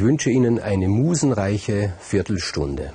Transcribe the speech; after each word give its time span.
Ich 0.00 0.06
wünsche 0.06 0.30
Ihnen 0.30 0.58
eine 0.58 0.88
musenreiche 0.88 1.92
Viertelstunde. 1.98 2.94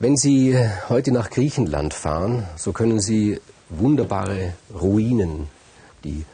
Wenn 0.00 0.16
Sie 0.16 0.58
heute 0.88 1.12
nach 1.12 1.30
Griechenland 1.30 1.94
fahren, 1.94 2.42
so 2.56 2.72
können 2.72 2.98
Sie 2.98 3.40
wunderbare 3.68 4.54
Ruinen, 4.74 5.46
die 6.02 6.24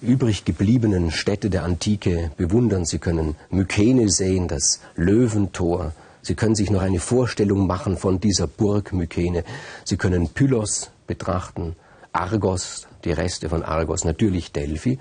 übrig 0.00 0.44
gebliebenen 0.44 1.10
Städte 1.10 1.50
der 1.50 1.64
Antike 1.64 2.30
bewundern. 2.36 2.84
Sie 2.84 2.98
können 2.98 3.34
Mykene 3.50 4.08
sehen, 4.08 4.46
das 4.46 4.78
Löwentor. 4.94 5.92
Sie 6.22 6.36
können 6.36 6.54
sich 6.54 6.70
noch 6.70 6.82
eine 6.82 7.00
Vorstellung 7.00 7.66
machen 7.66 7.96
von 7.96 8.20
dieser 8.20 8.46
Burg 8.46 8.92
Mykene. 8.92 9.42
Sie 9.84 9.96
können 9.96 10.28
Pylos 10.28 10.92
betrachten, 11.08 11.74
Argos, 12.12 12.86
die 13.02 13.10
Reste 13.10 13.48
von 13.48 13.64
Argos, 13.64 14.04
natürlich 14.04 14.52
Delphi. 14.52 15.00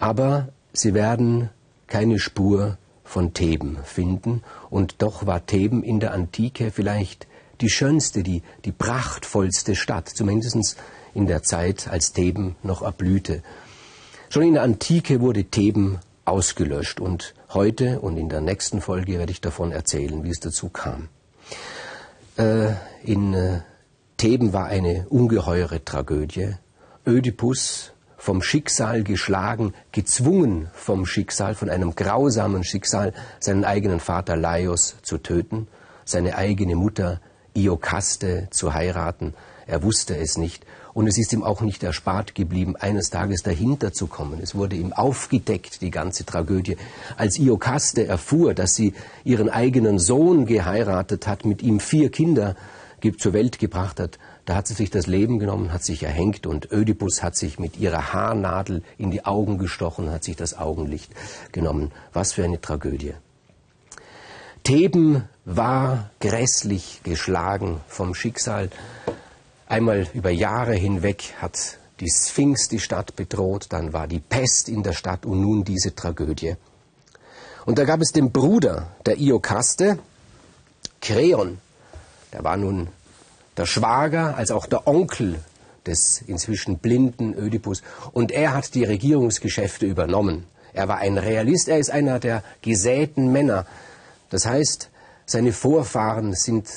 Aber 0.00 0.48
Sie 0.72 0.92
werden 0.92 1.50
keine 1.86 2.18
Spur 2.18 2.78
von 3.10 3.34
Theben 3.34 3.78
finden. 3.82 4.42
Und 4.70 5.02
doch 5.02 5.26
war 5.26 5.44
Theben 5.44 5.82
in 5.82 5.98
der 5.98 6.12
Antike 6.12 6.70
vielleicht 6.70 7.26
die 7.60 7.68
schönste, 7.68 8.22
die, 8.22 8.42
die 8.64 8.72
prachtvollste 8.72 9.74
Stadt, 9.74 10.08
zumindest 10.08 10.76
in 11.12 11.26
der 11.26 11.42
Zeit, 11.42 11.88
als 11.88 12.12
Theben 12.12 12.54
noch 12.62 12.82
erblühte. 12.82 13.42
Schon 14.28 14.44
in 14.44 14.54
der 14.54 14.62
Antike 14.62 15.20
wurde 15.20 15.44
Theben 15.44 15.98
ausgelöscht 16.24 17.00
und 17.00 17.34
heute 17.52 18.00
und 18.00 18.16
in 18.16 18.28
der 18.28 18.40
nächsten 18.40 18.80
Folge 18.80 19.18
werde 19.18 19.32
ich 19.32 19.40
davon 19.40 19.72
erzählen, 19.72 20.22
wie 20.22 20.30
es 20.30 20.38
dazu 20.38 20.68
kam. 20.68 21.08
Äh, 22.36 22.74
in 23.02 23.34
äh, 23.34 23.62
Theben 24.18 24.52
war 24.52 24.66
eine 24.66 25.06
ungeheure 25.08 25.84
Tragödie. 25.84 26.54
Ödipus 27.04 27.92
vom 28.20 28.42
Schicksal 28.42 29.02
geschlagen, 29.02 29.72
gezwungen 29.92 30.68
vom 30.74 31.06
Schicksal, 31.06 31.54
von 31.54 31.70
einem 31.70 31.94
grausamen 31.94 32.64
Schicksal, 32.64 33.14
seinen 33.38 33.64
eigenen 33.64 33.98
Vater 33.98 34.36
Laios 34.36 34.96
zu 35.00 35.16
töten, 35.16 35.68
seine 36.04 36.36
eigene 36.36 36.76
Mutter 36.76 37.18
Iokaste 37.54 38.48
zu 38.50 38.74
heiraten. 38.74 39.32
Er 39.66 39.82
wusste 39.82 40.18
es 40.18 40.36
nicht. 40.36 40.66
Und 40.92 41.06
es 41.06 41.16
ist 41.16 41.32
ihm 41.32 41.42
auch 41.42 41.62
nicht 41.62 41.82
erspart 41.82 42.34
geblieben, 42.34 42.76
eines 42.76 43.08
Tages 43.08 43.42
dahinter 43.42 43.94
zu 43.94 44.06
kommen. 44.06 44.38
Es 44.42 44.54
wurde 44.54 44.76
ihm 44.76 44.92
aufgedeckt, 44.92 45.80
die 45.80 45.90
ganze 45.90 46.26
Tragödie. 46.26 46.76
Als 47.16 47.38
Iokaste 47.38 48.06
erfuhr, 48.06 48.52
dass 48.52 48.72
sie 48.72 48.92
ihren 49.24 49.48
eigenen 49.48 49.98
Sohn 49.98 50.44
geheiratet 50.44 51.26
hat, 51.26 51.46
mit 51.46 51.62
ihm 51.62 51.80
vier 51.80 52.10
Kinder 52.10 52.54
zur 53.18 53.32
Welt 53.32 53.58
gebracht 53.58 54.00
hat, 54.00 54.18
da 54.44 54.54
hat 54.54 54.66
sie 54.66 54.74
sich 54.74 54.90
das 54.90 55.06
Leben 55.06 55.38
genommen, 55.38 55.72
hat 55.72 55.84
sich 55.84 56.02
erhängt 56.02 56.46
und 56.46 56.70
Ödipus 56.72 57.22
hat 57.22 57.36
sich 57.36 57.58
mit 57.58 57.78
ihrer 57.78 58.12
Haarnadel 58.12 58.82
in 58.98 59.10
die 59.10 59.24
Augen 59.24 59.58
gestochen, 59.58 60.10
hat 60.10 60.24
sich 60.24 60.36
das 60.36 60.56
Augenlicht 60.56 61.10
genommen. 61.52 61.92
Was 62.12 62.32
für 62.32 62.44
eine 62.44 62.60
Tragödie. 62.60 63.14
Theben 64.64 65.24
war 65.44 66.10
grässlich 66.20 67.00
geschlagen 67.02 67.80
vom 67.88 68.14
Schicksal. 68.14 68.70
Einmal 69.66 70.06
über 70.14 70.30
Jahre 70.30 70.74
hinweg 70.74 71.34
hat 71.40 71.78
die 72.00 72.10
Sphinx 72.10 72.68
die 72.68 72.80
Stadt 72.80 73.16
bedroht, 73.16 73.66
dann 73.70 73.92
war 73.92 74.06
die 74.06 74.20
Pest 74.20 74.68
in 74.68 74.82
der 74.82 74.92
Stadt 74.92 75.26
und 75.26 75.40
nun 75.40 75.64
diese 75.64 75.94
Tragödie. 75.94 76.56
Und 77.66 77.78
da 77.78 77.84
gab 77.84 78.00
es 78.00 78.12
den 78.12 78.32
Bruder 78.32 78.88
der 79.06 79.18
Iokaste, 79.18 79.98
Kreon, 81.00 81.58
der 82.32 82.44
war 82.44 82.56
nun 82.56 82.88
der 83.56 83.66
Schwager 83.66 84.36
als 84.36 84.50
auch 84.50 84.66
der 84.66 84.86
Onkel 84.86 85.40
des 85.86 86.22
inzwischen 86.26 86.78
blinden 86.78 87.34
Ödipus. 87.34 87.82
Und 88.12 88.32
er 88.32 88.54
hat 88.54 88.74
die 88.74 88.84
Regierungsgeschäfte 88.84 89.86
übernommen. 89.86 90.46
Er 90.72 90.88
war 90.88 90.98
ein 90.98 91.18
Realist, 91.18 91.68
er 91.68 91.78
ist 91.78 91.90
einer 91.90 92.20
der 92.20 92.42
gesäten 92.62 93.32
Männer. 93.32 93.66
Das 94.28 94.46
heißt, 94.46 94.90
seine 95.26 95.52
Vorfahren 95.52 96.34
sind 96.34 96.68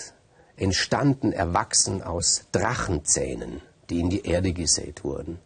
entstanden, 0.57 1.31
erwachsen 1.31 2.01
aus 2.01 2.45
Drachenzähnen, 2.51 3.61
die 3.89 3.99
in 3.99 4.09
die 4.09 4.25
Erde 4.25 4.53
gesät 4.53 5.03
wurden. 5.03 5.39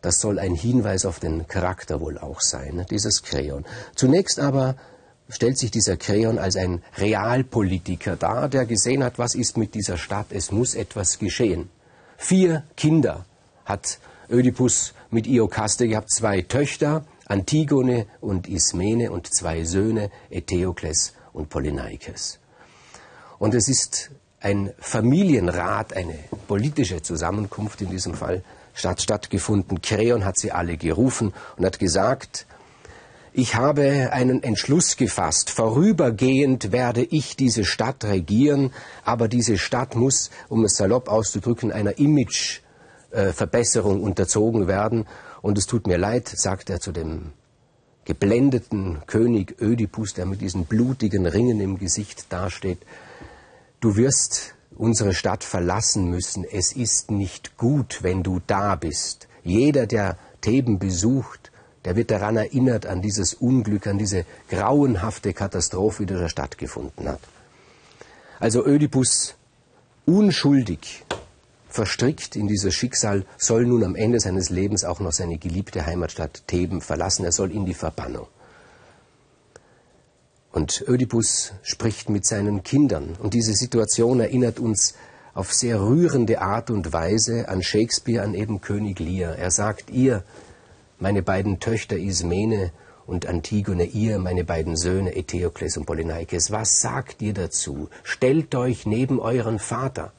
Das 0.00 0.20
soll 0.20 0.38
ein 0.38 0.54
Hinweis 0.54 1.04
auf 1.04 1.18
den 1.18 1.48
Charakter 1.48 2.00
wohl 2.00 2.18
auch 2.18 2.40
sein, 2.40 2.86
dieses 2.90 3.22
Kreon. 3.22 3.64
Zunächst 3.96 4.38
aber 4.38 4.76
stellt 5.28 5.58
sich 5.58 5.70
dieser 5.70 5.96
Kreon 5.96 6.38
als 6.38 6.56
ein 6.56 6.82
Realpolitiker 6.96 8.16
dar, 8.16 8.48
der 8.48 8.66
gesehen 8.66 9.04
hat, 9.04 9.18
was 9.18 9.34
ist 9.34 9.56
mit 9.56 9.74
dieser 9.74 9.98
Stadt, 9.98 10.26
es 10.30 10.50
muss 10.50 10.74
etwas 10.74 11.18
geschehen. 11.18 11.68
Vier 12.16 12.64
Kinder 12.76 13.26
hat 13.64 13.98
Ödipus 14.30 14.94
mit 15.10 15.26
Iokaste 15.26 15.88
gehabt, 15.88 16.10
zwei 16.10 16.42
Töchter, 16.42 17.04
Antigone 17.26 18.06
und 18.20 18.48
Ismene 18.48 19.10
und 19.10 19.32
zwei 19.32 19.64
Söhne, 19.64 20.10
Eteokles 20.30 21.14
und 21.32 21.50
Polyneikes. 21.50 22.38
Und 23.38 23.54
es 23.54 23.68
ist 23.68 24.10
ein 24.40 24.72
Familienrat, 24.78 25.92
eine 25.92 26.18
politische 26.46 27.02
Zusammenkunft 27.02 27.80
in 27.82 27.90
diesem 27.90 28.14
Fall 28.14 28.42
statt, 28.74 29.02
stattgefunden. 29.02 29.82
Kreon 29.82 30.24
hat 30.24 30.38
sie 30.38 30.52
alle 30.52 30.76
gerufen 30.76 31.34
und 31.56 31.66
hat 31.66 31.78
gesagt, 31.78 32.46
ich 33.32 33.54
habe 33.54 34.10
einen 34.12 34.42
Entschluss 34.42 34.96
gefasst. 34.96 35.50
Vorübergehend 35.50 36.72
werde 36.72 37.04
ich 37.04 37.36
diese 37.36 37.64
Stadt 37.64 38.04
regieren, 38.04 38.72
aber 39.04 39.28
diese 39.28 39.58
Stadt 39.58 39.94
muss, 39.94 40.30
um 40.48 40.64
es 40.64 40.76
salopp 40.76 41.08
auszudrücken, 41.08 41.70
einer 41.72 41.98
Imageverbesserung 41.98 44.02
unterzogen 44.02 44.66
werden. 44.66 45.06
Und 45.42 45.58
es 45.58 45.66
tut 45.66 45.86
mir 45.86 45.98
leid, 45.98 46.28
sagt 46.28 46.70
er 46.70 46.80
zu 46.80 46.92
dem 46.92 47.32
geblendeten 48.04 49.02
König 49.06 49.60
Ödipus, 49.60 50.14
der 50.14 50.24
mit 50.24 50.40
diesen 50.40 50.64
blutigen 50.64 51.26
Ringen 51.26 51.60
im 51.60 51.78
Gesicht 51.78 52.32
dasteht. 52.32 52.78
Du 53.80 53.96
wirst 53.96 54.54
unsere 54.76 55.12
Stadt 55.12 55.44
verlassen 55.44 56.08
müssen. 56.08 56.44
Es 56.44 56.72
ist 56.72 57.10
nicht 57.10 57.58
gut, 57.58 58.02
wenn 58.02 58.22
du 58.22 58.40
da 58.46 58.76
bist. 58.76 59.28
Jeder, 59.44 59.86
der 59.86 60.16
Theben 60.40 60.78
besucht, 60.78 61.47
der 61.88 61.96
wird 61.96 62.10
daran 62.10 62.36
erinnert 62.36 62.84
an 62.84 63.00
dieses 63.00 63.32
Unglück, 63.32 63.86
an 63.86 63.96
diese 63.96 64.26
grauenhafte 64.50 65.32
Katastrophe, 65.32 66.04
die 66.04 66.12
da 66.12 66.28
stattgefunden 66.28 67.08
hat. 67.08 67.20
Also 68.38 68.62
Ödipus, 68.62 69.36
unschuldig 70.04 71.06
verstrickt 71.70 72.36
in 72.36 72.46
dieses 72.46 72.74
Schicksal, 72.74 73.24
soll 73.38 73.64
nun 73.64 73.84
am 73.84 73.94
Ende 73.94 74.20
seines 74.20 74.50
Lebens 74.50 74.84
auch 74.84 75.00
noch 75.00 75.12
seine 75.12 75.38
geliebte 75.38 75.86
Heimatstadt 75.86 76.46
Theben 76.46 76.82
verlassen. 76.82 77.24
Er 77.24 77.32
soll 77.32 77.50
in 77.52 77.64
die 77.64 77.72
Verbannung. 77.72 78.26
Und 80.52 80.84
Ödipus 80.86 81.54
spricht 81.62 82.10
mit 82.10 82.26
seinen 82.26 82.64
Kindern. 82.64 83.16
Und 83.18 83.32
diese 83.32 83.54
Situation 83.54 84.20
erinnert 84.20 84.58
uns 84.58 84.92
auf 85.32 85.54
sehr 85.54 85.80
rührende 85.80 86.42
Art 86.42 86.68
und 86.68 86.92
Weise 86.92 87.48
an 87.48 87.62
Shakespeare, 87.62 88.22
an 88.22 88.34
eben 88.34 88.60
König 88.60 89.00
Lear. 89.00 89.36
Er 89.36 89.50
sagt, 89.50 89.88
ihr 89.88 90.22
meine 91.00 91.22
beiden 91.22 91.60
Töchter 91.60 91.96
Ismene 91.96 92.72
und 93.06 93.26
Antigone, 93.26 93.84
ihr, 93.84 94.18
meine 94.18 94.44
beiden 94.44 94.76
Söhne 94.76 95.14
Eteokles 95.16 95.76
und 95.76 95.86
Polyneikes, 95.86 96.50
was 96.50 96.80
sagt 96.80 97.22
ihr 97.22 97.32
dazu? 97.32 97.88
Stellt 98.02 98.54
euch 98.54 98.84
neben 98.84 99.20
euren 99.20 99.58
Vater. 99.58 100.12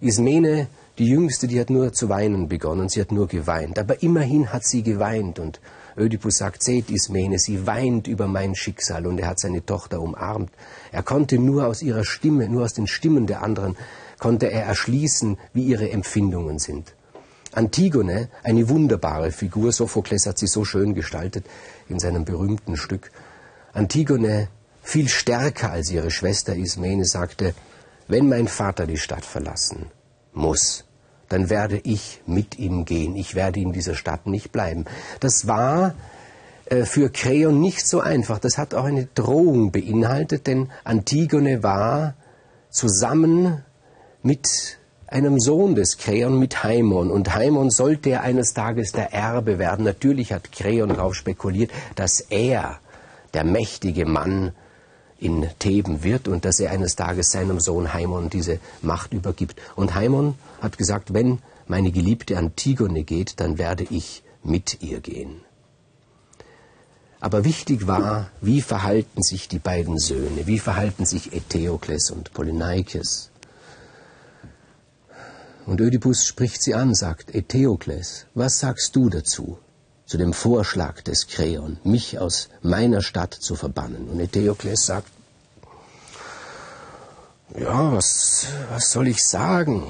Ismene, 0.00 0.68
die 0.98 1.06
Jüngste, 1.06 1.46
die 1.46 1.60
hat 1.60 1.70
nur 1.70 1.92
zu 1.92 2.08
weinen 2.08 2.48
begonnen, 2.48 2.88
sie 2.88 3.00
hat 3.00 3.12
nur 3.12 3.28
geweint, 3.28 3.78
aber 3.78 4.02
immerhin 4.02 4.52
hat 4.52 4.64
sie 4.64 4.82
geweint 4.82 5.38
und 5.38 5.60
Ödipus 5.96 6.36
sagt, 6.36 6.62
seht 6.62 6.90
Ismene, 6.90 7.38
sie 7.38 7.66
weint 7.66 8.06
über 8.06 8.26
mein 8.26 8.54
Schicksal 8.54 9.06
und 9.06 9.18
er 9.18 9.28
hat 9.28 9.40
seine 9.40 9.64
Tochter 9.64 10.00
umarmt. 10.00 10.50
Er 10.92 11.02
konnte 11.02 11.38
nur 11.38 11.66
aus 11.66 11.80
ihrer 11.82 12.04
Stimme, 12.04 12.48
nur 12.48 12.64
aus 12.64 12.74
den 12.74 12.86
Stimmen 12.86 13.26
der 13.26 13.42
anderen, 13.42 13.76
konnte 14.18 14.50
er 14.50 14.64
erschließen, 14.64 15.38
wie 15.52 15.64
ihre 15.64 15.90
Empfindungen 15.90 16.58
sind. 16.58 16.94
Antigone, 17.56 18.28
eine 18.42 18.68
wunderbare 18.68 19.32
Figur, 19.32 19.72
Sophokles 19.72 20.26
hat 20.26 20.38
sie 20.38 20.46
so 20.46 20.64
schön 20.64 20.94
gestaltet 20.94 21.46
in 21.88 21.98
seinem 21.98 22.26
berühmten 22.26 22.76
Stück. 22.76 23.10
Antigone, 23.72 24.48
viel 24.82 25.08
stärker 25.08 25.70
als 25.70 25.90
ihre 25.90 26.10
Schwester 26.10 26.54
Ismene, 26.54 27.06
sagte, 27.06 27.54
wenn 28.08 28.28
mein 28.28 28.46
Vater 28.46 28.86
die 28.86 28.98
Stadt 28.98 29.24
verlassen 29.24 29.86
muss, 30.34 30.84
dann 31.30 31.48
werde 31.48 31.80
ich 31.82 32.20
mit 32.26 32.58
ihm 32.58 32.84
gehen. 32.84 33.16
Ich 33.16 33.34
werde 33.34 33.58
in 33.58 33.72
dieser 33.72 33.94
Stadt 33.94 34.26
nicht 34.26 34.52
bleiben. 34.52 34.84
Das 35.20 35.46
war 35.46 35.94
äh, 36.66 36.84
für 36.84 37.10
Kreon 37.10 37.58
nicht 37.58 37.88
so 37.88 38.00
einfach. 38.00 38.38
Das 38.38 38.58
hat 38.58 38.74
auch 38.74 38.84
eine 38.84 39.06
Drohung 39.06 39.72
beinhaltet, 39.72 40.46
denn 40.46 40.70
Antigone 40.84 41.62
war 41.62 42.14
zusammen 42.68 43.64
mit 44.22 44.78
einem 45.16 45.40
Sohn 45.40 45.74
des 45.74 45.96
Kreon 45.96 46.38
mit 46.38 46.62
Haimon. 46.62 47.10
Und 47.10 47.34
Haimon 47.34 47.70
sollte 47.70 48.10
er 48.10 48.20
eines 48.20 48.52
Tages 48.52 48.92
der 48.92 49.14
Erbe 49.14 49.58
werden. 49.58 49.86
Natürlich 49.86 50.30
hat 50.30 50.52
Kreon 50.52 50.90
darauf 50.90 51.14
spekuliert, 51.14 51.70
dass 51.94 52.20
er 52.20 52.78
der 53.32 53.44
mächtige 53.44 54.04
Mann 54.04 54.52
in 55.18 55.48
Theben 55.58 56.04
wird 56.04 56.28
und 56.28 56.44
dass 56.44 56.60
er 56.60 56.70
eines 56.70 56.96
Tages 56.96 57.30
seinem 57.30 57.60
Sohn 57.60 57.94
Haimon 57.94 58.28
diese 58.28 58.58
Macht 58.82 59.14
übergibt. 59.14 59.58
Und 59.74 59.94
Haimon 59.94 60.34
hat 60.60 60.76
gesagt, 60.76 61.14
wenn 61.14 61.38
meine 61.66 61.92
geliebte 61.92 62.36
Antigone 62.36 63.02
geht, 63.02 63.40
dann 63.40 63.56
werde 63.56 63.84
ich 63.88 64.22
mit 64.44 64.82
ihr 64.82 65.00
gehen. 65.00 65.40
Aber 67.20 67.44
wichtig 67.44 67.86
war, 67.86 68.30
wie 68.42 68.60
verhalten 68.60 69.22
sich 69.22 69.48
die 69.48 69.58
beiden 69.58 69.98
Söhne, 69.98 70.46
wie 70.46 70.58
verhalten 70.58 71.06
sich 71.06 71.32
Eteokles 71.32 72.10
und 72.10 72.34
Polyneikes. 72.34 73.30
Und 75.66 75.80
Ödipus 75.80 76.24
spricht 76.24 76.62
sie 76.62 76.74
an, 76.74 76.94
sagt, 76.94 77.34
Eteokles, 77.34 78.26
was 78.34 78.60
sagst 78.60 78.94
du 78.94 79.10
dazu, 79.10 79.58
zu 80.06 80.16
dem 80.16 80.32
Vorschlag 80.32 81.02
des 81.02 81.26
Kreon, 81.26 81.78
mich 81.82 82.20
aus 82.20 82.48
meiner 82.62 83.02
Stadt 83.02 83.34
zu 83.34 83.56
verbannen? 83.56 84.08
Und 84.08 84.20
Eteokles 84.20 84.86
sagt, 84.86 85.10
ja, 87.58 87.92
was, 87.92 88.46
was 88.70 88.92
soll 88.92 89.08
ich 89.08 89.22
sagen? 89.24 89.82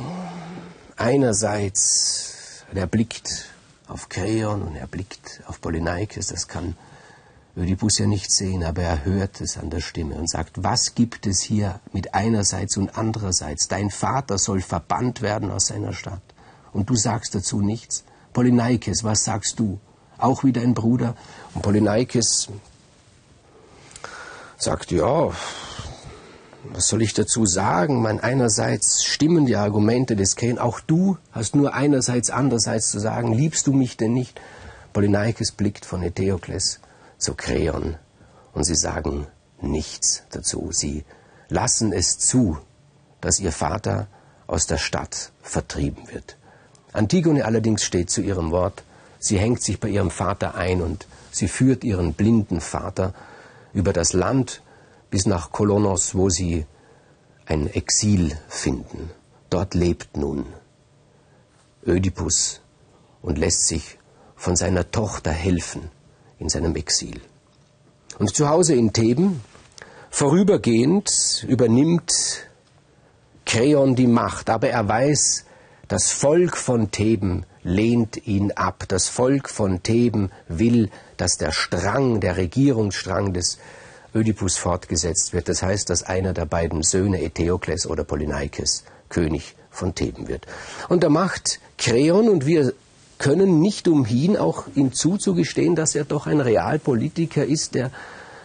Einerseits, 0.96 2.64
er 2.74 2.86
blickt 2.86 3.44
auf 3.86 4.08
Kreon 4.08 4.62
und 4.62 4.76
er 4.76 4.86
blickt 4.86 5.42
auf 5.46 5.60
Polyneikes, 5.60 6.28
das 6.28 6.48
kann 6.48 6.74
Ödipus 7.56 7.98
ja 7.98 8.06
nicht 8.06 8.30
sehen, 8.30 8.62
aber 8.62 8.82
er 8.82 9.06
hört 9.06 9.40
es 9.40 9.56
an 9.56 9.70
der 9.70 9.80
Stimme 9.80 10.16
und 10.16 10.28
sagt, 10.28 10.62
was 10.62 10.94
gibt 10.94 11.26
es 11.26 11.40
hier 11.40 11.80
mit 11.90 12.14
einerseits 12.14 12.76
und 12.76 12.98
andererseits? 12.98 13.66
Dein 13.68 13.90
Vater 13.90 14.36
soll 14.36 14.60
verbannt 14.60 15.22
werden 15.22 15.50
aus 15.50 15.68
seiner 15.68 15.94
Stadt. 15.94 16.22
Und 16.74 16.90
du 16.90 16.96
sagst 16.96 17.34
dazu 17.34 17.62
nichts. 17.62 18.04
Polyneikes, 18.34 19.04
was 19.04 19.24
sagst 19.24 19.58
du? 19.58 19.80
Auch 20.18 20.44
wie 20.44 20.52
dein 20.52 20.74
Bruder? 20.74 21.16
Und 21.54 21.62
Polyneikes 21.62 22.48
sagt, 24.58 24.90
ja, 24.90 25.30
was 26.64 26.88
soll 26.88 27.00
ich 27.00 27.14
dazu 27.14 27.46
sagen? 27.46 28.02
Man, 28.02 28.20
einerseits 28.20 29.02
stimmen 29.02 29.46
die 29.46 29.56
Argumente 29.56 30.14
des 30.14 30.36
Cain, 30.36 30.58
auch 30.58 30.80
du 30.80 31.16
hast 31.32 31.54
nur 31.54 31.72
einerseits, 31.72 32.28
andererseits 32.28 32.90
zu 32.90 32.98
sagen, 32.98 33.32
liebst 33.32 33.66
du 33.66 33.72
mich 33.72 33.96
denn 33.96 34.12
nicht? 34.12 34.38
Polyneikes 34.92 35.52
blickt 35.52 35.86
von 35.86 36.02
Eteokles 36.02 36.80
Kreon 37.36 37.96
und 38.52 38.64
sie 38.64 38.74
sagen 38.74 39.26
nichts 39.60 40.22
dazu. 40.30 40.70
Sie 40.72 41.04
lassen 41.48 41.92
es 41.92 42.18
zu, 42.18 42.58
dass 43.20 43.40
ihr 43.40 43.52
Vater 43.52 44.08
aus 44.46 44.66
der 44.66 44.78
Stadt 44.78 45.32
vertrieben 45.42 46.08
wird. 46.12 46.36
Antigone 46.92 47.44
allerdings 47.44 47.84
steht 47.84 48.10
zu 48.10 48.20
ihrem 48.22 48.50
Wort. 48.50 48.82
Sie 49.18 49.38
hängt 49.38 49.62
sich 49.62 49.80
bei 49.80 49.88
ihrem 49.88 50.10
Vater 50.10 50.54
ein 50.54 50.80
und 50.80 51.06
sie 51.30 51.48
führt 51.48 51.84
ihren 51.84 52.14
blinden 52.14 52.60
Vater 52.60 53.14
über 53.72 53.92
das 53.92 54.12
Land 54.12 54.62
bis 55.10 55.26
nach 55.26 55.52
Kolonos, 55.52 56.14
wo 56.14 56.30
sie 56.30 56.66
ein 57.46 57.68
Exil 57.68 58.36
finden. 58.48 59.10
Dort 59.50 59.74
lebt 59.74 60.16
nun 60.16 60.46
Ödipus 61.86 62.60
und 63.22 63.38
lässt 63.38 63.66
sich 63.66 63.98
von 64.34 64.56
seiner 64.56 64.90
Tochter 64.90 65.30
helfen 65.30 65.90
in 66.38 66.48
seinem 66.48 66.76
Exil. 66.76 67.20
Und 68.18 68.34
zu 68.34 68.48
Hause 68.48 68.74
in 68.74 68.92
Theben, 68.92 69.42
vorübergehend, 70.10 71.44
übernimmt 71.46 72.12
Kreon 73.44 73.94
die 73.94 74.06
Macht, 74.06 74.50
aber 74.50 74.68
er 74.68 74.88
weiß, 74.88 75.44
das 75.88 76.10
Volk 76.10 76.56
von 76.56 76.90
Theben 76.90 77.46
lehnt 77.62 78.26
ihn 78.26 78.52
ab. 78.52 78.84
Das 78.88 79.08
Volk 79.08 79.48
von 79.48 79.82
Theben 79.82 80.30
will, 80.48 80.90
dass 81.16 81.36
der 81.36 81.52
Strang, 81.52 82.20
der 82.20 82.36
Regierungsstrang 82.36 83.32
des 83.32 83.58
Ödipus 84.14 84.56
fortgesetzt 84.56 85.32
wird. 85.32 85.48
Das 85.48 85.62
heißt, 85.62 85.90
dass 85.90 86.02
einer 86.02 86.32
der 86.32 86.46
beiden 86.46 86.82
Söhne, 86.82 87.22
Eteokles 87.22 87.86
oder 87.86 88.02
Polyneikes, 88.02 88.84
König 89.08 89.54
von 89.70 89.94
Theben 89.94 90.26
wird. 90.26 90.46
Und 90.88 91.04
da 91.04 91.08
macht 91.08 91.60
Kreon, 91.78 92.28
und 92.28 92.46
wir 92.46 92.72
können 93.18 93.60
nicht 93.60 93.88
umhin, 93.88 94.36
auch 94.36 94.64
ihm 94.74 94.92
zuzugestehen, 94.92 95.74
dass 95.74 95.94
er 95.94 96.04
doch 96.04 96.26
ein 96.26 96.40
Realpolitiker 96.40 97.44
ist, 97.44 97.74
der 97.74 97.90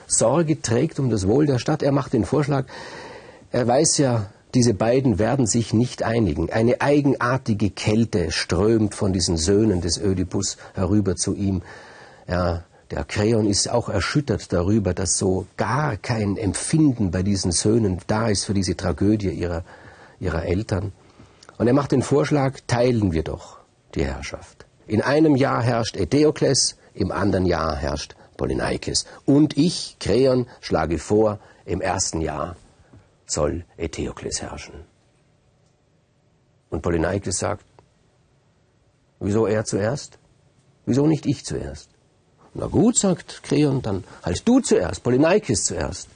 Sorge 0.08 0.62
trägt 0.62 1.00
um 1.00 1.10
das 1.10 1.28
Wohl 1.28 1.46
der 1.46 1.60
Stadt. 1.60 1.84
Er 1.84 1.92
macht 1.92 2.14
den 2.14 2.26
Vorschlag, 2.26 2.66
er 3.52 3.68
weiß 3.68 3.98
ja, 3.98 4.30
diese 4.54 4.74
beiden 4.74 5.18
werden 5.18 5.48
sich 5.48 5.74
nicht 5.74 6.04
einigen. 6.04 6.50
Eine 6.50 6.82
eigenartige 6.82 7.70
Kälte 7.70 8.32
strömt 8.32 8.96
von 8.96 9.14
diesen 9.14 9.38
Söhnen 9.38 9.80
des 9.80 9.98
Ödipus 9.98 10.58
herüber 10.74 11.16
zu 11.16 11.34
ihm. 11.34 11.62
Ja, 12.28 12.66
der 12.92 13.06
Kreon 13.06 13.48
ist 13.48 13.70
auch 13.70 13.88
erschüttert 13.88 14.52
darüber, 14.52 14.94
dass 14.94 15.18
so 15.18 15.48
gar 15.56 15.96
kein 15.96 16.36
Empfinden 16.36 17.12
bei 17.12 17.24
diesen 17.24 17.54
Söhnen 17.54 18.00
da 18.08 18.28
ist 18.28 18.44
für 18.44 18.54
diese 18.54 18.76
Tragödie 18.76 19.30
ihrer, 19.30 19.64
ihrer 20.20 20.44
Eltern. 20.44 20.92
Und 21.58 21.68
er 21.68 21.74
macht 21.74 21.94
den 21.94 22.02
Vorschlag, 22.02 22.60
teilen 22.68 23.14
wir 23.14 23.24
doch 23.24 23.61
die 23.96 24.06
Herrschaft. 24.06 24.66
In 24.88 25.02
einem 25.02 25.36
Jahr 25.36 25.62
herrscht 25.62 25.96
Eteokles, 25.96 26.78
im 26.94 27.12
anderen 27.12 27.46
Jahr 27.46 27.76
herrscht 27.76 28.16
Polyneikes. 28.38 29.06
Und 29.26 29.58
ich, 29.58 29.98
Kreon, 30.00 30.48
schlage 30.62 30.98
vor, 30.98 31.40
im 31.66 31.80
ersten 31.80 32.22
Jahr 32.22 32.56
soll 33.26 33.66
Eteokles 33.78 34.42
herrschen. 34.42 34.84
Und 36.70 36.82
Polyneikes 36.82 37.38
sagt, 37.38 37.66
wieso 39.20 39.46
er 39.46 39.64
zuerst? 39.66 40.18
Wieso 40.86 41.08
nicht 41.08 41.26
ich 41.26 41.46
zuerst? 41.46 41.90
Na 42.54 42.66
gut, 42.68 42.98
sagt 42.98 43.44
Kreon, 43.44 43.82
dann 43.82 44.04
halt 44.24 44.46
du 44.48 44.60
zuerst, 44.60 45.04
Polyneikes 45.04 45.64
zuerst. 45.64 46.10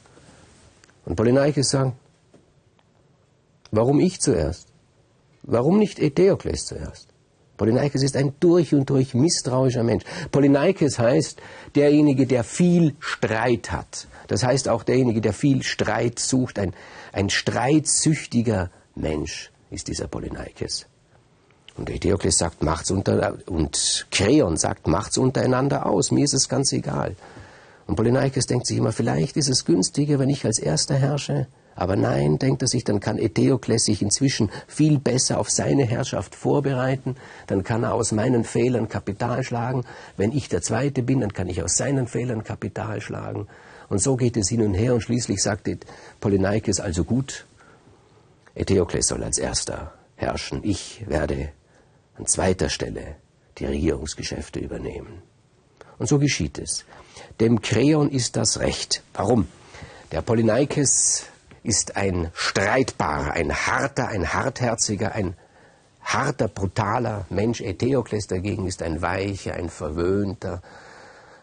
Und 1.06 1.16
Polyneikes 1.16 1.70
sagt, 1.70 1.94
warum 3.72 4.00
ich 4.00 4.20
zuerst? 4.20 4.68
Warum 5.44 5.78
nicht 5.78 6.00
Eteokles 6.00 6.66
zuerst? 6.66 7.08
Polyneikes 7.58 8.04
ist 8.04 8.18
ein 8.18 8.34
durch 8.40 8.74
und 8.74 8.90
durch 8.90 9.14
misstrauischer 9.14 9.84
Mensch. 9.84 10.04
Polyneikes 10.32 11.00
heißt 11.00 11.40
derjenige, 11.76 12.28
der 12.28 12.44
viel 12.44 12.96
Streit 13.00 13.72
hat. 13.72 14.08
Das 14.28 14.44
heißt 14.44 14.68
auch 14.68 14.84
derjenige, 14.84 15.22
der 15.22 15.34
viel 15.34 15.64
Streit 15.64 16.20
sucht. 16.20 16.60
Ein, 16.60 16.74
ein 17.14 17.30
streitsüchtiger 17.30 18.72
Mensch 18.96 19.52
ist 19.72 19.88
dieser 19.88 20.08
Polyneikes. 20.08 20.88
Und 21.78 21.90
Eteokles 21.90 22.38
sagt, 22.38 22.64
macht's 22.64 22.92
unter, 22.92 23.38
und 23.48 24.08
Kreon 24.12 24.58
sagt, 24.58 24.88
macht's 24.88 25.18
untereinander 25.18 25.86
aus. 25.86 26.12
Mir 26.12 26.24
ist 26.24 26.34
es 26.34 26.48
ganz 26.48 26.72
egal. 26.72 27.16
Und 27.88 27.96
Polyneikes 27.96 28.48
denkt 28.48 28.66
sich 28.68 28.78
immer, 28.78 28.92
vielleicht 28.92 29.38
ist 29.38 29.50
es 29.50 29.66
günstiger, 29.66 30.18
wenn 30.20 30.30
ich 30.30 30.46
als 30.46 30.60
Erster 30.60 30.96
herrsche. 30.96 31.48
Aber 31.76 31.98
nein, 31.98 32.40
denkt 32.40 32.62
er 32.62 32.70
sich, 32.70 32.86
dann 32.86 33.02
kann 33.02 33.20
Eteokles 33.20 33.84
sich 33.84 34.02
inzwischen 34.02 34.50
viel 34.66 34.98
besser 34.98 35.40
auf 35.40 35.50
seine 35.50 35.84
Herrschaft 35.84 36.34
vorbereiten, 36.34 37.18
dann 37.48 37.64
kann 37.64 37.84
er 37.84 37.94
aus 37.94 38.14
meinen 38.14 38.46
Fehlern 38.46 38.88
Kapital 38.88 39.44
schlagen. 39.44 39.84
Wenn 40.16 40.32
ich 40.32 40.48
der 40.48 40.62
Zweite 40.62 41.04
bin, 41.04 41.20
dann 41.20 41.34
kann 41.34 41.50
ich 41.50 41.62
aus 41.62 41.76
seinen 41.76 42.08
Fehlern 42.08 42.46
Kapital 42.46 43.02
schlagen. 43.02 43.48
Und 43.90 44.02
so 44.02 44.16
geht 44.16 44.38
es 44.38 44.50
hin 44.50 44.62
und 44.62 44.74
her 44.74 44.94
und 44.94 45.02
schließlich 45.02 45.42
sagt 45.42 45.70
Polyneikes 46.22 46.80
also 46.80 47.04
gut, 47.04 47.46
Eteokles 48.56 49.08
soll 49.08 49.24
als 49.24 49.38
Erster 49.38 49.94
herrschen. 50.16 50.62
Ich 50.64 51.04
werde 51.08 51.50
an 52.18 52.26
zweiter 52.26 52.70
Stelle 52.70 53.16
die 53.58 53.66
Regierungsgeschäfte 53.66 54.60
übernehmen. 54.60 55.22
Und 55.98 56.08
so 56.08 56.20
geschieht 56.20 56.58
es. 56.58 56.86
Dem 57.40 57.62
Kreon 57.62 58.10
ist 58.10 58.38
das 58.38 58.60
Recht. 58.60 59.04
Warum? 59.14 59.48
Der 60.12 60.22
Polyneikes 60.22 61.26
ist 61.66 61.98
ein 61.98 62.30
streitbarer, 62.34 63.32
ein 63.34 63.54
harter, 63.54 64.08
ein 64.08 64.34
hartherziger, 64.34 65.14
ein 65.14 65.36
harter, 66.02 66.48
brutaler 66.48 67.26
Mensch. 67.30 67.62
Eteokles 67.62 68.28
dagegen 68.28 68.68
ist 68.68 68.84
ein 68.84 69.02
weicher, 69.02 69.56
ein 69.56 69.70
verwöhnter, 69.70 70.62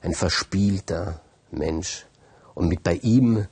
ein 0.01 0.15
verspielter 0.15 1.21
Mensch. 1.51 2.07
Und 2.55 2.69
mit 2.69 2.83
bei 2.85 2.95
ihm, 3.03 3.49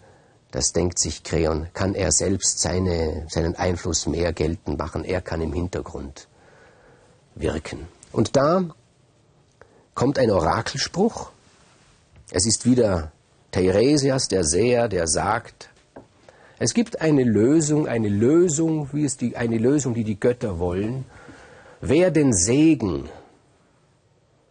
das 0.52 0.72
denkt 0.72 0.98
sich 0.98 1.24
Kreon, 1.24 1.66
kann 1.74 1.94
er 1.94 2.12
selbst 2.12 2.60
seine, 2.60 3.26
seinen 3.28 3.56
Einfluss 3.56 4.06
mehr 4.06 4.32
geltend 4.32 4.78
machen. 4.78 5.04
Er 5.04 5.20
kann 5.20 5.40
im 5.40 5.52
Hintergrund 5.52 6.28
wirken. 7.34 7.88
Und 8.12 8.36
da 8.36 8.64
kommt 9.94 10.18
ein 10.18 10.30
Orakelspruch. 10.30 11.30
Es 12.30 12.46
ist 12.46 12.64
wieder 12.64 13.10
Teiresias, 13.50 14.28
der 14.28 14.44
Seher, 14.44 14.88
der 14.88 15.08
sagt, 15.08 15.69
es 16.60 16.74
gibt 16.74 17.00
eine 17.00 17.24
Lösung, 17.24 17.88
eine 17.88 18.10
Lösung, 18.10 18.90
wie 18.92 19.04
es 19.06 19.16
die, 19.16 19.34
eine 19.34 19.56
Lösung, 19.56 19.94
die 19.94 20.04
die 20.04 20.20
Götter 20.20 20.58
wollen. 20.58 21.06
Wer 21.80 22.10
den 22.10 22.34
Segen 22.34 23.08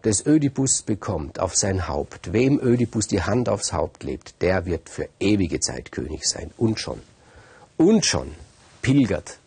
des 0.03 0.25
Ödipus 0.25 0.81
bekommt 0.81 1.39
auf 1.39 1.55
sein 1.55 1.87
Haupt, 1.87 2.33
wem 2.33 2.59
Ödipus 2.59 3.05
die 3.05 3.21
Hand 3.21 3.47
aufs 3.47 3.73
Haupt 3.73 4.03
lebt, 4.03 4.41
der 4.41 4.65
wird 4.65 4.89
für 4.89 5.07
ewige 5.19 5.59
Zeit 5.59 5.91
König 5.91 6.25
sein. 6.25 6.49
Und 6.57 6.79
schon, 6.79 6.99
und 7.77 8.07
schon 8.07 8.31
pilgert 8.81 9.37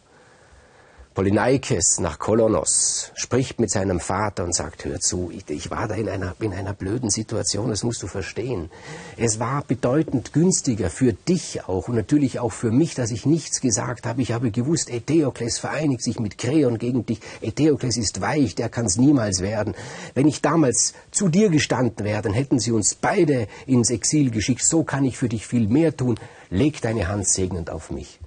Polyneikes 1.14 1.98
nach 2.00 2.18
Kolonos, 2.18 3.12
spricht 3.14 3.60
mit 3.60 3.70
seinem 3.70 4.00
Vater 4.00 4.44
und 4.44 4.54
sagt, 4.54 4.86
hör 4.86 4.98
zu, 4.98 5.30
ich, 5.30 5.48
ich, 5.50 5.70
war 5.70 5.86
da 5.86 5.94
in 5.94 6.08
einer, 6.08 6.34
in 6.40 6.54
einer 6.54 6.72
blöden 6.72 7.10
Situation, 7.10 7.68
das 7.68 7.84
musst 7.84 8.02
du 8.02 8.06
verstehen. 8.06 8.70
Es 9.18 9.38
war 9.38 9.62
bedeutend 9.62 10.32
günstiger 10.32 10.88
für 10.88 11.12
dich 11.12 11.68
auch 11.68 11.88
und 11.88 11.96
natürlich 11.96 12.38
auch 12.38 12.52
für 12.52 12.70
mich, 12.70 12.94
dass 12.94 13.10
ich 13.10 13.26
nichts 13.26 13.60
gesagt 13.60 14.06
habe. 14.06 14.22
Ich 14.22 14.32
habe 14.32 14.50
gewusst, 14.50 14.88
Eteokles 14.88 15.58
vereinigt 15.58 16.02
sich 16.02 16.18
mit 16.18 16.38
Kreon 16.38 16.78
gegen 16.78 17.04
dich. 17.04 17.20
Eteokles 17.42 17.98
ist 17.98 18.22
weich, 18.22 18.54
der 18.54 18.70
kann 18.70 18.86
es 18.86 18.96
niemals 18.96 19.40
werden. 19.42 19.74
Wenn 20.14 20.26
ich 20.26 20.40
damals 20.40 20.94
zu 21.10 21.28
dir 21.28 21.50
gestanden 21.50 22.06
wäre, 22.06 22.22
dann 22.22 22.32
hätten 22.32 22.58
sie 22.58 22.72
uns 22.72 22.94
beide 22.94 23.48
ins 23.66 23.90
Exil 23.90 24.30
geschickt. 24.30 24.64
So 24.64 24.82
kann 24.82 25.04
ich 25.04 25.18
für 25.18 25.28
dich 25.28 25.46
viel 25.46 25.68
mehr 25.68 25.94
tun. 25.94 26.18
Leg 26.48 26.80
deine 26.80 27.08
Hand 27.08 27.28
segnend 27.28 27.68
auf 27.68 27.90
mich. 27.90 28.18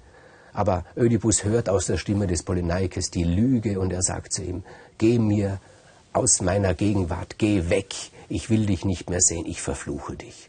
Aber 0.56 0.86
Ödipus 0.96 1.44
hört 1.44 1.68
aus 1.68 1.84
der 1.84 1.98
Stimme 1.98 2.26
des 2.26 2.42
Polyneikes 2.42 3.10
die 3.10 3.24
Lüge 3.24 3.78
und 3.78 3.92
er 3.92 4.02
sagt 4.02 4.32
zu 4.32 4.42
ihm, 4.42 4.62
geh 4.96 5.18
mir 5.18 5.60
aus 6.14 6.40
meiner 6.40 6.72
Gegenwart, 6.72 7.36
geh 7.36 7.68
weg, 7.68 7.94
ich 8.30 8.48
will 8.48 8.64
dich 8.64 8.86
nicht 8.86 9.10
mehr 9.10 9.20
sehen, 9.20 9.44
ich 9.44 9.60
verfluche 9.60 10.16
dich. 10.16 10.48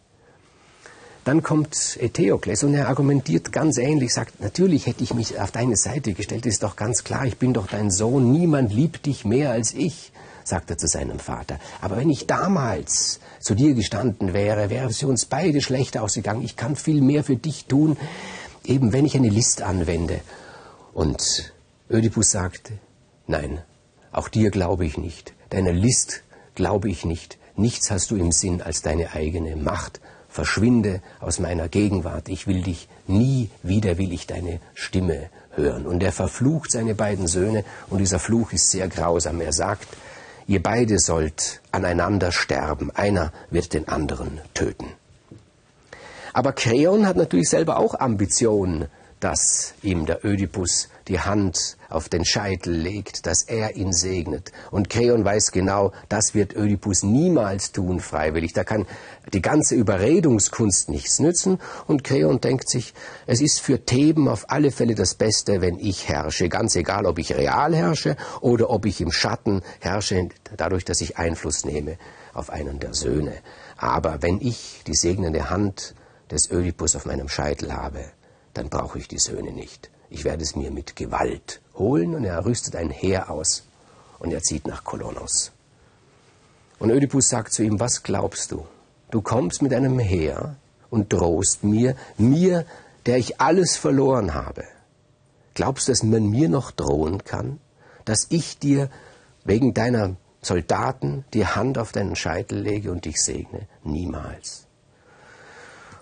Dann 1.25 1.43
kommt 1.43 1.97
Eteokles 1.99 2.63
und 2.63 2.73
er 2.73 2.87
argumentiert 2.87 3.51
ganz 3.51 3.77
ähnlich, 3.77 4.13
sagt, 4.13 4.39
natürlich 4.39 4.85
hätte 4.85 5.03
ich 5.03 5.13
mich 5.13 5.37
auf 5.41 5.51
deine 5.51 5.75
Seite 5.75 6.13
gestellt, 6.13 6.45
ist 6.45 6.63
doch 6.63 6.77
ganz 6.77 7.03
klar, 7.03 7.25
ich 7.25 7.35
bin 7.35 7.53
doch 7.53 7.67
dein 7.67 7.91
Sohn, 7.91 8.31
niemand 8.31 8.71
liebt 8.71 9.07
dich 9.07 9.25
mehr 9.25 9.51
als 9.51 9.73
ich, 9.73 10.13
sagt 10.45 10.69
er 10.69 10.77
zu 10.77 10.87
seinem 10.87 11.19
Vater. 11.19 11.59
Aber 11.81 11.97
wenn 11.97 12.09
ich 12.09 12.27
damals 12.27 13.19
zu 13.41 13.55
dir 13.55 13.73
gestanden 13.73 14.33
wäre, 14.33 14.69
wäre 14.69 14.87
es 14.87 14.99
für 14.99 15.07
uns 15.07 15.25
beide 15.25 15.59
schlechter 15.59 16.01
ausgegangen, 16.01 16.45
ich 16.45 16.55
kann 16.55 16.77
viel 16.77 17.01
mehr 17.01 17.25
für 17.25 17.35
dich 17.35 17.65
tun, 17.65 17.97
eben 18.67 18.93
wenn 18.93 19.05
ich 19.05 19.15
eine 19.15 19.29
List 19.29 19.61
anwende. 19.61 20.21
Und 20.93 21.53
Ödipus 21.89 22.31
sagte, 22.31 22.73
nein, 23.27 23.61
auch 24.11 24.29
dir 24.29 24.51
glaube 24.51 24.85
ich 24.85 24.97
nicht, 24.97 25.33
deiner 25.49 25.73
List 25.73 26.23
glaube 26.55 26.89
ich 26.89 27.05
nicht, 27.05 27.37
nichts 27.55 27.91
hast 27.91 28.11
du 28.11 28.15
im 28.15 28.31
Sinn 28.31 28.61
als 28.61 28.81
deine 28.81 29.13
eigene 29.13 29.55
Macht. 29.55 30.01
Verschwinde 30.29 31.01
aus 31.19 31.39
meiner 31.39 31.67
Gegenwart, 31.67 32.29
ich 32.29 32.45
will 32.47 32.61
dich 32.61 32.87
nie 33.07 33.49
wieder, 33.63 33.97
will 33.97 34.11
ich 34.11 34.27
deine 34.27 34.59
Stimme 34.75 35.29
hören. 35.55 35.87
Und 35.87 36.03
er 36.03 36.11
verflucht 36.11 36.71
seine 36.71 36.93
beiden 36.95 37.27
Söhne, 37.27 37.63
und 37.89 37.99
dieser 37.99 38.19
Fluch 38.19 38.51
ist 38.51 38.69
sehr 38.69 38.87
grausam. 38.87 39.41
Er 39.41 39.53
sagt, 39.53 39.87
ihr 40.45 40.61
beide 40.61 40.99
sollt 40.99 41.61
aneinander 41.71 42.31
sterben, 42.31 42.91
einer 42.91 43.31
wird 43.49 43.73
den 43.73 43.87
anderen 43.87 44.39
töten. 44.53 44.93
Aber 46.37 46.53
Kreon 46.53 47.07
hat 47.07 47.17
natürlich 47.17 47.49
selber 47.49 47.79
auch 47.79 47.95
Ambitionen, 47.99 48.89
dass 49.19 49.73
ihm 49.81 50.05
der 50.05 50.23
Ödipus 50.23 50.87
die 51.07 51.19
Hand 51.19 51.77
auf 51.89 52.09
den 52.09 52.25
Scheitel 52.25 52.75
legt, 52.75 53.25
dass 53.25 53.41
er 53.41 53.75
ihn 53.75 53.91
segnet. 53.91 54.51
Und 54.69 54.87
Kreon 54.87 55.25
weiß 55.25 55.51
genau, 55.51 55.93
das 56.09 56.35
wird 56.35 56.55
Ödipus 56.55 57.01
niemals 57.01 57.71
tun, 57.71 57.99
freiwillig. 57.99 58.53
Da 58.53 58.63
kann 58.63 58.85
die 59.33 59.41
ganze 59.41 59.73
Überredungskunst 59.73 60.89
nichts 60.89 61.17
nützen. 61.17 61.57
Und 61.87 62.03
Kreon 62.03 62.39
denkt 62.39 62.69
sich, 62.69 62.93
es 63.25 63.41
ist 63.41 63.59
für 63.59 63.83
Theben 63.83 64.27
auf 64.27 64.51
alle 64.51 64.69
Fälle 64.69 64.93
das 64.93 65.15
Beste, 65.15 65.61
wenn 65.61 65.79
ich 65.79 66.07
herrsche. 66.07 66.49
Ganz 66.49 66.75
egal, 66.75 67.07
ob 67.07 67.17
ich 67.17 67.35
real 67.35 67.75
herrsche 67.75 68.15
oder 68.41 68.69
ob 68.69 68.85
ich 68.85 69.01
im 69.01 69.11
Schatten 69.11 69.63
herrsche, 69.79 70.29
dadurch, 70.55 70.85
dass 70.85 71.01
ich 71.01 71.17
Einfluss 71.17 71.65
nehme 71.65 71.97
auf 72.35 72.51
einen 72.51 72.79
der 72.79 72.93
Söhne. 72.93 73.33
Aber 73.75 74.21
wenn 74.21 74.39
ich 74.39 74.83
die 74.85 74.93
segnende 74.93 75.49
Hand 75.49 75.95
des 76.31 76.51
Ödipus 76.51 76.95
auf 76.95 77.05
meinem 77.05 77.29
Scheitel 77.29 77.73
habe, 77.73 78.05
dann 78.53 78.69
brauche 78.69 78.99
ich 78.99 79.07
die 79.07 79.19
Söhne 79.19 79.51
nicht. 79.51 79.89
Ich 80.09 80.23
werde 80.23 80.43
es 80.43 80.55
mir 80.55 80.71
mit 80.71 80.95
Gewalt 80.95 81.61
holen 81.75 82.15
und 82.15 82.23
er 82.23 82.45
rüstet 82.45 82.75
ein 82.75 82.89
Heer 82.89 83.29
aus 83.29 83.63
und 84.19 84.31
er 84.31 84.41
zieht 84.41 84.67
nach 84.67 84.83
Kolonos. 84.83 85.51
Und 86.79 86.91
Ödipus 86.91 87.29
sagt 87.29 87.53
zu 87.53 87.63
ihm, 87.63 87.79
was 87.79 88.03
glaubst 88.03 88.51
du? 88.51 88.65
Du 89.11 89.21
kommst 89.21 89.61
mit 89.61 89.73
einem 89.73 89.99
Heer 89.99 90.55
und 90.89 91.11
drohst 91.11 91.63
mir, 91.63 91.95
mir, 92.17 92.65
der 93.05 93.17
ich 93.17 93.41
alles 93.41 93.77
verloren 93.77 94.33
habe. 94.33 94.63
Glaubst 95.53 95.87
du, 95.87 95.91
dass 95.91 96.03
man 96.03 96.29
mir 96.29 96.49
noch 96.49 96.71
drohen 96.71 97.23
kann, 97.23 97.59
dass 98.05 98.27
ich 98.29 98.59
dir 98.59 98.89
wegen 99.43 99.73
deiner 99.73 100.15
Soldaten 100.41 101.25
die 101.33 101.47
Hand 101.47 101.77
auf 101.77 101.91
deinen 101.91 102.15
Scheitel 102.15 102.59
lege 102.59 102.91
und 102.91 103.05
dich 103.05 103.17
segne? 103.17 103.67
Niemals. 103.83 104.66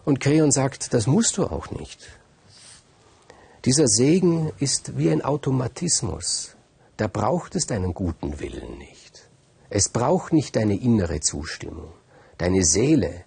Und 0.05 0.19
Kreon 0.19 0.51
sagt, 0.51 0.93
das 0.93 1.07
musst 1.07 1.38
du 1.38 1.45
auch 1.45 1.71
nicht. 1.71 2.00
Dieser 3.65 3.88
Segen 3.88 4.51
ist 4.59 4.97
wie 4.97 5.09
ein 5.09 5.24
Automatismus. 5.24 6.55
Da 6.97 7.07
braucht 7.07 7.55
es 7.55 7.65
deinen 7.65 7.95
guten 7.95 8.39
Willen 8.39 8.77
nicht. 8.77 9.27
Es 9.69 9.89
braucht 9.89 10.31
nicht 10.31 10.55
deine 10.55 10.79
innere 10.79 11.19
Zustimmung. 11.19 11.91
Deine 12.38 12.63
Seele, 12.63 13.24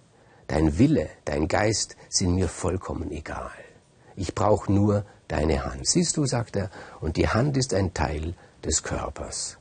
dein 0.47 0.77
Wille, 0.77 1.09
dein 1.25 1.49
Geist 1.49 1.97
sind 2.07 2.35
mir 2.35 2.47
vollkommen 2.47 3.11
egal. 3.11 3.51
Ich 4.15 4.33
brauche 4.33 4.71
nur 4.71 5.05
deine 5.27 5.65
Hand. 5.65 5.85
Siehst 5.85 6.15
du, 6.15 6.25
sagt 6.25 6.55
er, 6.55 6.71
und 7.01 7.17
die 7.17 7.27
Hand 7.27 7.57
ist 7.57 7.73
ein 7.73 7.93
Teil 7.93 8.35
des 8.63 8.83
Körpers. 8.83 9.57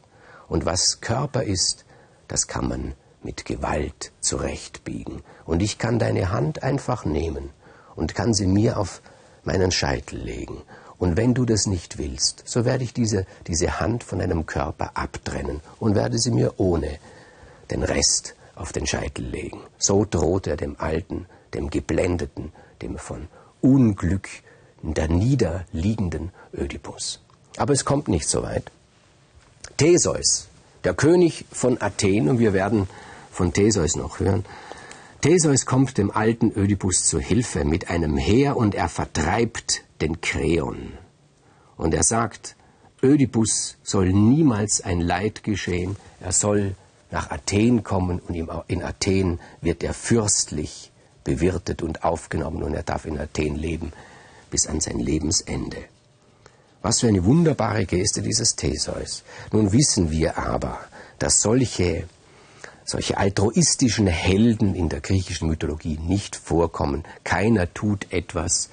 Und 0.48 0.64
was 0.64 1.00
Körper 1.00 1.42
ist, 1.42 1.84
das 2.28 2.46
kann 2.46 2.68
man 2.68 2.94
mit 3.22 3.44
Gewalt 3.44 4.12
zurechtbiegen. 4.20 5.22
Und 5.44 5.62
ich 5.62 5.78
kann 5.78 5.98
deine 5.98 6.30
Hand 6.30 6.62
einfach 6.62 7.04
nehmen 7.04 7.50
und 7.96 8.14
kann 8.14 8.34
sie 8.34 8.46
mir 8.46 8.78
auf 8.78 9.02
meinen 9.44 9.70
Scheitel 9.70 10.18
legen. 10.18 10.62
Und 10.98 11.16
wenn 11.16 11.34
du 11.34 11.44
das 11.44 11.66
nicht 11.66 11.98
willst, 11.98 12.42
so 12.46 12.64
werde 12.64 12.84
ich 12.84 12.92
diese, 12.92 13.24
diese 13.46 13.80
Hand 13.80 14.02
von 14.02 14.18
deinem 14.18 14.46
Körper 14.46 14.96
abtrennen 14.96 15.60
und 15.78 15.94
werde 15.94 16.18
sie 16.18 16.30
mir 16.30 16.54
ohne 16.58 16.98
den 17.70 17.82
Rest 17.82 18.34
auf 18.56 18.72
den 18.72 18.86
Scheitel 18.86 19.24
legen. 19.24 19.60
So 19.78 20.04
droht 20.04 20.46
er 20.46 20.56
dem 20.56 20.76
Alten, 20.78 21.26
dem 21.54 21.70
Geblendeten, 21.70 22.52
dem 22.82 22.98
von 22.98 23.28
Unglück 23.60 24.28
der 24.82 25.08
niederliegenden 25.08 26.30
Ödipus. 26.52 27.20
Aber 27.56 27.72
es 27.72 27.84
kommt 27.84 28.08
nicht 28.08 28.28
so 28.28 28.42
weit. 28.42 28.70
Theseus, 29.76 30.48
der 30.84 30.94
König 30.94 31.44
von 31.50 31.80
Athen, 31.80 32.28
und 32.28 32.38
wir 32.38 32.52
werden 32.52 32.88
von 33.30 33.52
Theseus 33.52 33.96
noch 33.96 34.20
hören. 34.20 34.44
Theseus 35.20 35.66
kommt 35.66 35.98
dem 35.98 36.10
alten 36.10 36.52
Ödipus 36.56 37.04
zu 37.04 37.18
Hilfe 37.18 37.64
mit 37.64 37.90
einem 37.90 38.16
Heer 38.16 38.56
und 38.56 38.74
er 38.74 38.88
vertreibt 38.88 39.82
den 40.00 40.20
Kreon. 40.20 40.92
Und 41.76 41.94
er 41.94 42.04
sagt, 42.04 42.56
Ödipus 43.02 43.76
soll 43.82 44.12
niemals 44.12 44.80
ein 44.80 45.00
Leid 45.00 45.42
geschehen, 45.42 45.96
er 46.20 46.32
soll 46.32 46.74
nach 47.10 47.30
Athen 47.30 47.82
kommen 47.82 48.20
und 48.20 48.34
in 48.68 48.82
Athen 48.82 49.40
wird 49.60 49.82
er 49.82 49.94
fürstlich 49.94 50.92
bewirtet 51.24 51.82
und 51.82 52.04
aufgenommen 52.04 52.62
und 52.62 52.74
er 52.74 52.82
darf 52.82 53.06
in 53.06 53.18
Athen 53.18 53.56
leben 53.56 53.92
bis 54.50 54.66
an 54.66 54.80
sein 54.80 54.98
Lebensende. 54.98 55.84
Was 56.80 57.00
für 57.00 57.08
eine 57.08 57.24
wunderbare 57.24 57.86
Geste 57.86 58.22
dieses 58.22 58.54
Theseus. 58.56 59.24
Nun 59.52 59.72
wissen 59.72 60.10
wir 60.10 60.38
aber, 60.38 60.78
dass 61.18 61.40
solche 61.40 62.04
solche 62.88 63.18
altruistischen 63.18 64.06
Helden 64.06 64.74
in 64.74 64.88
der 64.88 65.00
griechischen 65.00 65.48
Mythologie 65.48 65.98
nicht 65.98 66.36
vorkommen. 66.36 67.04
Keiner 67.22 67.72
tut 67.74 68.10
etwas 68.10 68.70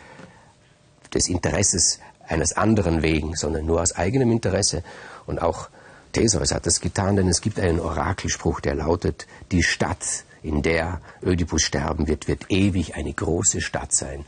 des 1.14 1.28
Interesses 1.28 2.00
eines 2.26 2.54
anderen 2.54 3.02
wegen, 3.02 3.36
sondern 3.36 3.66
nur 3.66 3.82
aus 3.82 3.92
eigenem 3.92 4.32
Interesse. 4.32 4.84
Und 5.26 5.42
auch 5.42 5.70
Theseus 6.14 6.54
hat 6.54 6.66
das 6.66 6.80
getan, 6.80 7.18
denn 7.18 7.28
es 7.28 7.42
gibt 7.42 7.60
einen 7.60 7.82
Orakelspruch, 7.82 8.62
der 8.62 8.76
lautet, 8.76 9.28
die 9.52 9.64
Stadt, 9.64 10.24
in 10.42 10.62
der 10.62 11.02
Ödipus 11.22 11.64
sterben 11.64 12.08
wird, 12.08 12.30
wird 12.30 12.50
ewig 12.50 12.96
eine 12.96 13.12
große 13.12 13.60
Stadt 13.60 13.94
sein. 13.94 14.24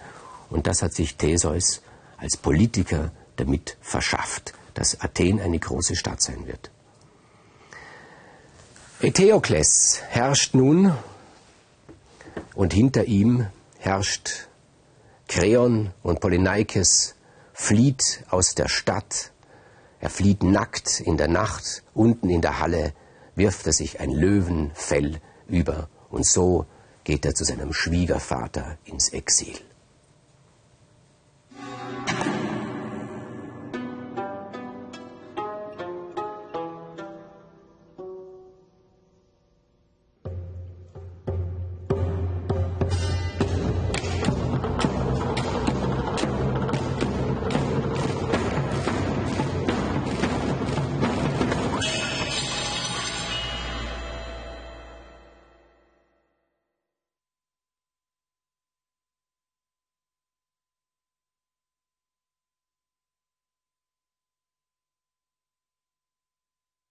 Und 0.50 0.68
das 0.68 0.82
hat 0.82 0.94
sich 0.94 1.16
Theseus 1.16 1.82
als 2.18 2.36
Politiker 2.36 3.12
damit 3.38 3.78
verschafft, 3.80 4.54
dass 4.74 5.00
Athen 5.00 5.40
eine 5.40 5.60
große 5.60 5.96
Stadt 5.96 6.22
sein 6.22 6.46
wird. 6.46 6.72
Eteokles 9.00 10.02
herrscht 10.10 10.56
nun 10.56 10.92
und 12.56 12.74
hinter 12.74 13.06
ihm 13.06 13.46
herrscht 13.78 14.48
Kreon 15.28 15.92
und 16.02 16.20
Polyneikes 16.20 17.14
flieht 17.54 18.24
aus 18.32 18.56
der 18.56 18.68
Stadt. 18.68 19.34
Er 20.00 20.10
flieht 20.10 20.42
nackt 20.42 21.00
in 21.00 21.16
der 21.16 21.28
Nacht, 21.28 21.84
unten 21.94 22.32
in 22.32 22.42
der 22.42 22.60
Halle 22.60 22.94
wirft 23.36 23.68
er 23.68 23.74
sich 23.74 24.00
ein 24.00 24.10
Löwenfell 24.10 25.22
über 25.48 25.90
und 26.10 26.26
so 26.26 26.66
geht 27.04 27.24
er 27.24 27.36
zu 27.36 27.44
seinem 27.44 27.74
Schwiegervater 27.74 28.80
ins 28.84 29.10
Exil. 29.10 29.60